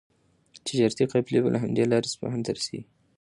[0.67, 2.81] تجارتي قافلې به له همدې لارې اصفهان ته رسېدې.